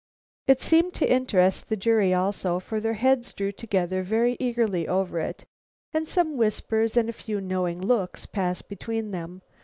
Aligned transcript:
It 0.47 0.61
seemed 0.63 0.95
to 0.95 1.07
interest 1.07 1.69
the 1.69 1.77
jury 1.77 2.11
also, 2.11 2.59
for 2.59 2.79
their 2.79 2.95
heads 2.95 3.33
drew 3.33 3.51
together 3.51 4.01
very 4.01 4.35
eagerly 4.39 4.87
over 4.87 5.19
it, 5.19 5.45
and 5.93 6.07
some 6.07 6.37
whispers 6.37 6.97
and 6.97 7.07
a 7.07 7.13
few 7.13 7.39
knowing 7.39 7.79
looks 7.79 8.25
passed 8.25 8.67
between 8.67 9.11
them. 9.11 9.43